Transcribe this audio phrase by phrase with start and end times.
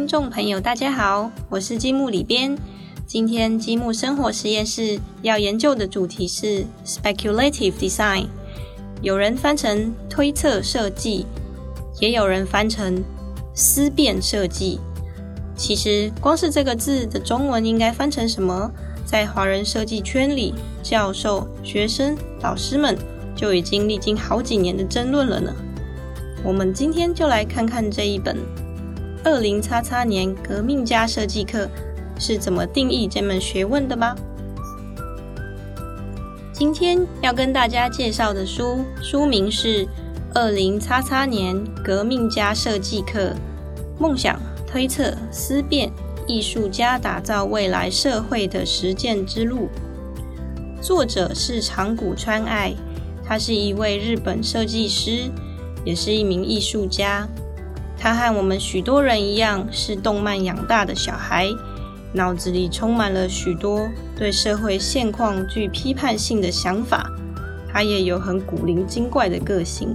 [0.00, 2.56] 听众朋友，大家好，我是积木里边。
[3.06, 8.24] 今天积木生活实验室要研究的主题是 speculative design，
[9.02, 11.26] 有人翻成推测设计，
[12.00, 13.04] 也有人翻成
[13.54, 14.80] 思辨设计。
[15.54, 18.70] 其实光是这个字的中文应该翻成什么，
[19.04, 22.96] 在华人设计圈里，教授、学生、老师们
[23.36, 25.54] 就已经历经好几年的争论了呢。
[26.42, 28.38] 我们今天就来看看这一本。
[29.22, 31.68] 二零叉叉年革命家设计课
[32.18, 34.16] 是怎么定义这门学问的吗？
[36.54, 39.84] 今天要跟大家介绍的书，书名是
[40.34, 43.34] 《二零叉叉年革命家设计课：
[43.98, 45.92] 梦想、推测、思辨，
[46.26, 49.68] 艺术家打造未来社会的实践之路》。
[50.82, 52.74] 作者是长谷川爱，
[53.22, 55.30] 他是一位日本设计师，
[55.84, 57.28] 也是一名艺术家。
[58.02, 61.46] 他和我们许多人一样，是动漫养大的小孩，
[62.14, 67.06] 脑子里充满了许多对社会现况具批判性的想法。
[67.70, 69.94] 他也有很古灵精怪的个性。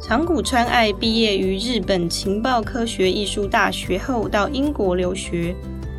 [0.00, 5.56] 长谷川爱毕业于日本情报科学艺术大学后，到英国留学，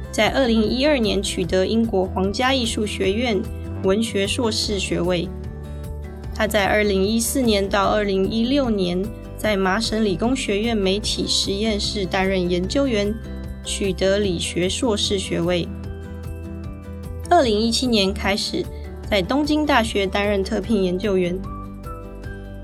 [0.10, 3.38] 在二零一二年取得英国皇家艺术学院
[3.84, 5.28] 文学硕士学位。
[6.34, 9.06] 他在二零一四年到二零一六年。
[9.38, 13.14] 在麻省理工学院媒体实验室担任研究员，
[13.64, 15.68] 取得理学硕士学位。
[17.30, 18.66] 二零一七年开始
[19.10, 21.38] 在东京大学担任特聘研究员。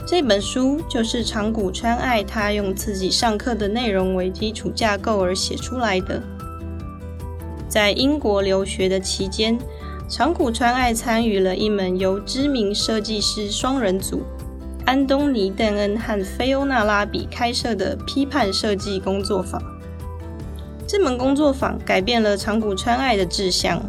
[0.05, 6.21] 这本书就是长谷川爱他用自己上课的内容为基础架构而写出来的。
[7.69, 9.57] 在英国留学的期间，
[10.09, 14.23] 长谷川爱参与了一门由知名设计师双人组。
[14.85, 19.61] 安东尼·邓恩和菲欧娜·拉比开设的批判设计工作坊，
[20.85, 23.81] 这门工作坊改变了长谷川爱的志向。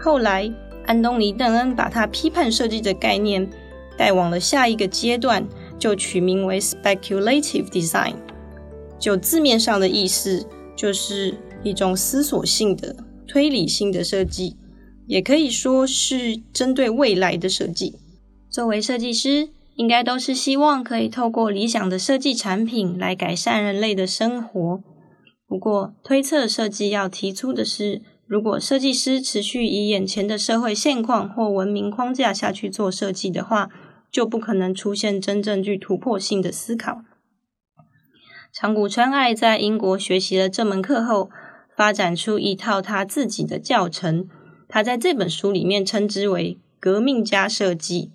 [0.00, 0.52] 后来，
[0.84, 3.48] 安东尼·邓恩把他批判设计的概念
[3.96, 5.46] 带往了下一个阶段，
[5.78, 8.14] 就取名为 speculative design。
[8.98, 10.44] 就字面上的意思，
[10.74, 12.96] 就是一种思索性的、
[13.28, 14.56] 推理性的设计，
[15.06, 17.94] 也可以说是针对未来的设计。
[18.50, 19.50] 作为设计师。
[19.76, 24.82] 应该都是希望可以透过理想的设计产品来改善人类的生活。
[25.46, 33.68] 不过，推测设计要提出的是，如果设计师持续以眼前的社会现况或文明框架下去做设计的话，
[34.10, 37.02] 就不可能出现真正具突破性的思考。
[38.52, 41.28] 长谷川爱在英国学习了这门课后，
[41.76, 44.28] 发展出一套他自己的教程，
[44.68, 48.12] 他在这本书里面称之为“革命家设计”。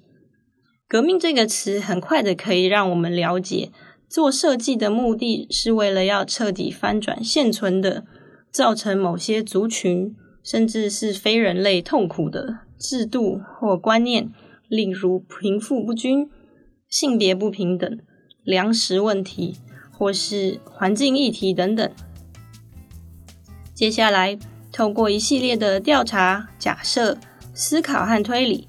[0.89, 3.71] 革命这个词很快的可以让我们了解，
[4.09, 8.05] 做设计的目的是为了要彻底翻转现存的、
[8.51, 14.31] 造成某些族群甚至是非人类痛苦的制度或观念，
[14.67, 16.27] 例如贫富不均、
[16.89, 17.99] 性别不平等、
[18.43, 19.57] 粮食问题
[19.91, 21.87] 或是环境议题等等。
[23.75, 24.39] 接下来，
[24.71, 27.19] 透过一系列的调查、假设、
[27.53, 28.67] 思考和推理。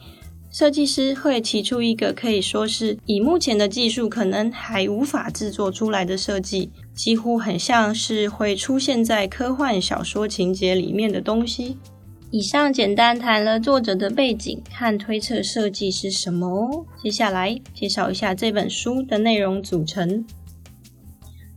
[0.50, 11.78] 设计师会提出一个可以说是以目前的技术可能还无法制作出来的设计，几乎很像是会出现在科幻小说情节里面的东西。
[12.32, 16.84] 以上简单谈了作者的背景和推测设计是什么哦。
[17.02, 20.24] 接下来介绍一下这本书的内容组成。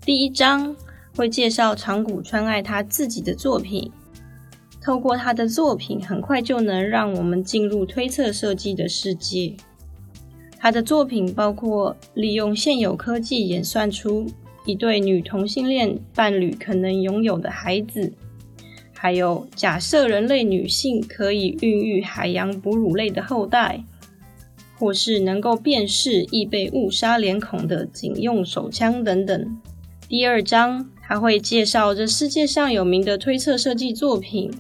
[0.06, 0.76] 第一章
[1.16, 3.92] 会介绍长谷川爱他自己的作品。
[4.84, 9.54] 透过他的作品，很快就能让我们进入推测设计的世界。
[10.60, 14.28] 他的作品包括利用现有科技演算出
[14.66, 18.12] 一对女同性恋伴侣可能拥有的孩子，
[18.94, 23.84] 还有假设人类女性可以孕育海洋哺乳类的后代，
[24.78, 29.58] 或是能够辨识易被误杀脸孔的警用手枪等等。
[30.10, 34.52] 第二章他会介绍这世界上有名的推测设计作品。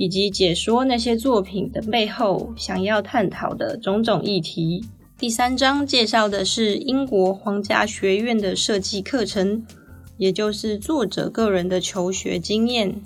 [0.00, 4.82] 以及解说那些作品的背后想要探讨的种种议题。
[5.18, 9.62] 第三章介绍的是英国皇家学院的设计课程，
[10.16, 12.98] 也就是作者个人的求学经验。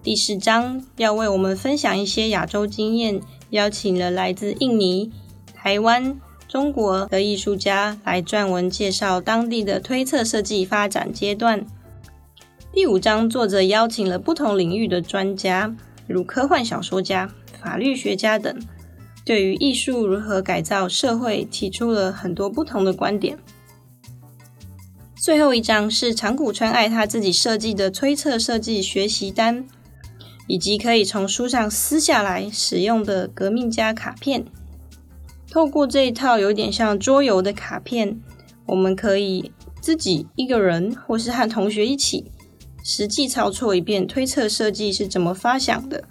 [0.00, 3.20] 第四章要为我们分享一些亚洲经验，
[3.50, 5.10] 邀请了来自印尼、
[5.52, 11.66] 台湾、中国的艺术家来撰文介绍当地的推测设计发展阶段。
[12.72, 15.74] 第五章作者邀请了不同领域的专家。
[16.12, 18.54] 如科幻小说家、法律学家等，
[19.24, 23.38] 对于艺术如何改造社会提出了很多不同的观点。
[25.16, 29.64] 最后一张是长谷川爱他自己设计的推测设计学习单，
[30.48, 34.44] 以及可以从书上撕下来使用的革命家卡片。
[35.48, 38.20] 透过这一套有点像桌游的卡片，
[38.66, 42.32] 我们可以自己一个人，或是和同学一起，
[42.82, 46.04] 实际操作一遍推测设计是怎么发想的，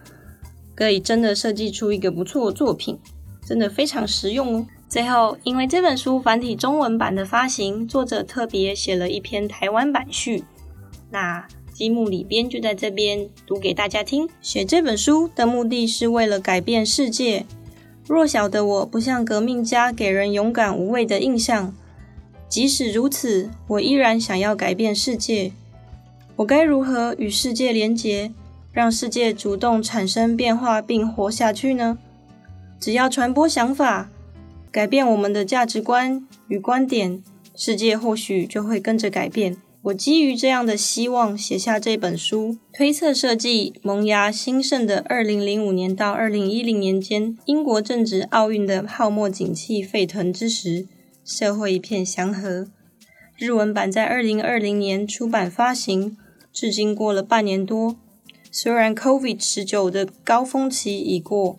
[0.73, 2.97] 可以真的设计出一个不错的作品，
[3.45, 4.67] 真的非常实用哦。
[4.89, 10.43] 最后，因为这本书繁体中文版的发行，作者特别写了一篇台湾版序。
[11.09, 14.29] 那积木里边就在这边读给大家听。
[14.41, 17.45] 写这本书的目的是为了改变世界。
[18.07, 21.73] 弱小的我不像革命家给人勇敢无畏的印象。
[22.49, 25.53] 即使如此，我依然想要改变世界。
[26.37, 28.31] 我该如何与世界连结，
[28.71, 31.97] 让世界主动产生变化并活下去呢？
[32.79, 34.09] 只要传播想法。
[34.71, 37.21] 改变我们的价值观与观点，
[37.53, 39.57] 世界或许就会跟着改变。
[39.81, 50.87] 我基于这样的希望写下这本书，推测设计萌芽兴盛的二零零五年到二零一零年间，英国正值奥运的泡沫景气沸腾之时，
[51.25, 52.67] 社会一片祥和。
[53.41, 56.15] 日文版在二零二零年出版发行，
[56.53, 57.95] 至今过了半年多。
[58.51, 61.57] 虽然 COVID 十九的高峰期已过。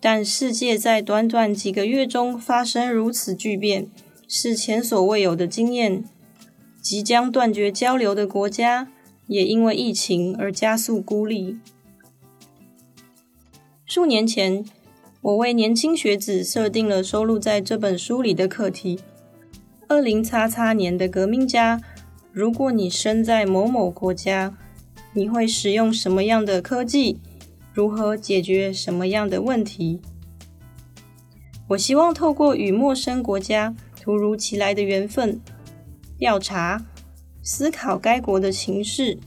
[0.00, 3.86] 但世界在短短几个月中发生如此巨变，
[4.26, 6.02] 是前所未有的经验。
[6.82, 8.88] 即将断绝交流的国家，
[9.28, 11.58] 也因为疫情而加速孤立。
[13.86, 14.64] 数年前，
[15.22, 18.98] 我为年轻学子设定了收录在这本书里的课题：
[19.88, 21.80] 二零叉叉年的革命家。
[22.32, 24.52] 如果你生在某某国家，
[25.12, 27.20] 你会使用什么样的科技？
[27.72, 30.00] 如何解决什么样的问题？
[31.68, 35.40] 我希望透过与陌生国家突如其来的缘分
[36.18, 36.84] 调查、
[37.42, 39.18] 思考该国的情势，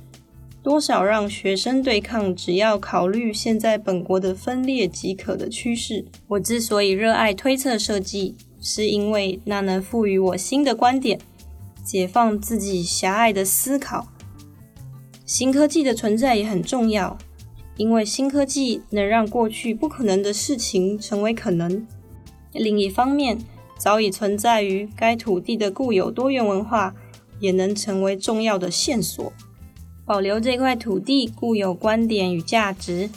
[0.62, 6.06] 多少让学生对抗只要考虑现在本国的分裂即可的趋势。
[6.28, 11.20] 我之所以热爱推测设计，是因为那能赋予我新的观点，
[11.84, 14.08] 解放自己狭隘的思考。
[15.26, 17.18] 新科技的存在也很重要。
[17.78, 21.88] 因为新科技能让过去不可能的事情成为可能。
[22.52, 23.38] 另一方面，
[23.78, 26.94] 早已存在于该土地的固有多元文化，
[27.40, 29.32] 也能成为重要的线索。
[30.06, 33.10] 保留这块土地固有观点与价值，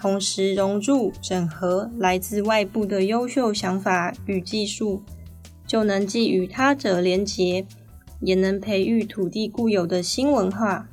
[0.00, 5.02] 同时融入整合来自外部的优秀想法与技术，
[5.66, 7.66] 就能既与他者连结，
[8.20, 10.88] 也能培育土地固有的新文化。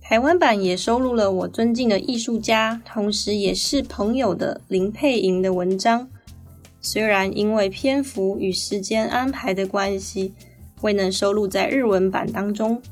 [0.00, 6.08] 台湾版也收录了我尊敬的艺术家，同时也是朋友的林佩莹的文章。
[6.80, 10.34] 虽然因为篇幅与时间安排的关系，
[10.80, 12.82] 未能收录在日文版当中，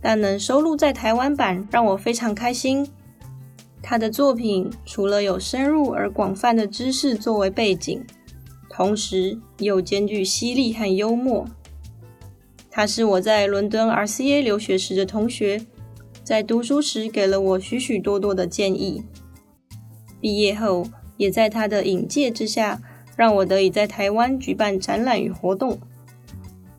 [0.00, 2.88] 但能收录在台湾版，让我非常开心。
[3.86, 8.02] 他的作品除了有深入而广泛的知识作为背景，
[8.70, 11.46] 同时又兼具犀利和幽默。
[12.70, 15.66] 他是我在伦敦 RCA 留学时的同学。
[16.22, 19.02] 在读书时给了我许许多多的建议，
[20.18, 20.86] 毕业后
[21.18, 22.80] 也在他的引介之下，
[23.14, 25.78] 让我得以在台湾举办展览与活动。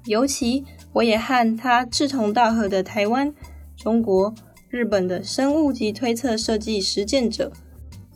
[0.06, 3.32] 尤其我也和他志同道合的台湾、
[3.78, 4.34] 中国、
[4.70, 7.52] 日本的生物及推测设计实践者，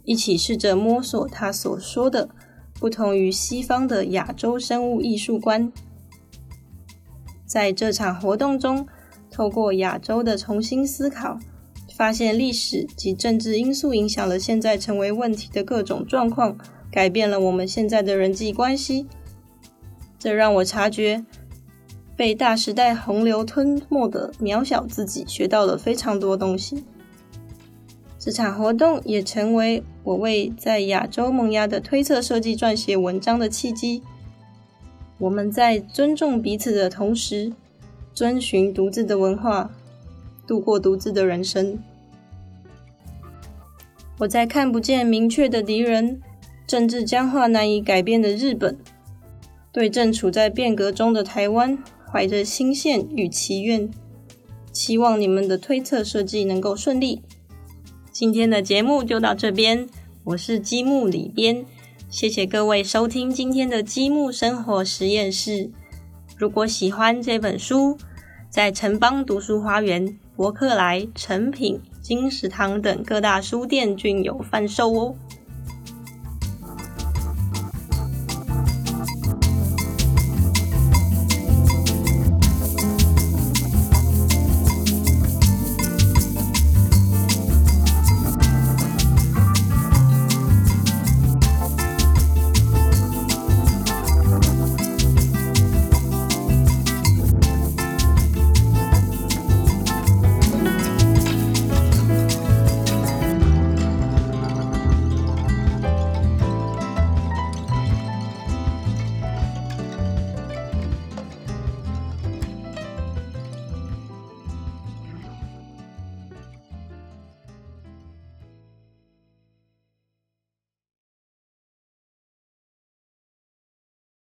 [0.03, 2.29] 一起试着摸索他所说的
[2.73, 5.71] 不同于西方的亚洲生物艺术观。
[7.45, 8.87] 在这场活动中。
[9.31, 11.39] 透过亚洲的重新思考，
[11.95, 16.57] 发现历史及政治因素影响了现在成为问题的各种状况，
[16.91, 19.07] 改变了我们现在的人际关系。
[20.17, 21.23] 这让我察觉
[22.19, 26.83] 被大时代洪流吞没的渺小自己，学到了非常多东西。
[28.17, 34.03] 这场活动也成为我为在亚洲萌芽的推测设计撰写文章的契机。
[35.17, 37.53] 我们在尊重彼此的同时。
[38.13, 39.69] 遵循独自的文化，
[40.45, 41.79] 度过独自的人生。
[44.17, 46.19] 我在看不见明确的敌人、
[46.67, 48.77] 政治僵化难以改变的日本，
[49.71, 51.81] 对正处在变革中的台湾，
[52.11, 53.89] 怀着心羡与祈愿，
[54.71, 57.21] 期望你们的推测设计能够顺利。
[58.11, 59.87] 今天的节目就到这边，
[60.23, 61.63] 我是积木里边，
[62.09, 65.69] 谢谢各位收听今天的积木生活实验室。
[66.35, 67.95] 如果喜欢这本书，
[68.49, 75.15] 在城邦读书花园、博客来、诚品、金石堂等各大书店均有贩售哦。